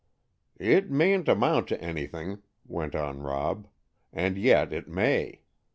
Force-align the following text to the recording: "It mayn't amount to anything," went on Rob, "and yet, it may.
"It 0.59 0.89
mayn't 0.89 1.29
amount 1.29 1.67
to 1.67 1.79
anything," 1.79 2.41
went 2.65 2.95
on 2.95 3.19
Rob, 3.21 3.67
"and 4.11 4.35
yet, 4.35 4.73
it 4.73 4.87
may. 4.87 5.43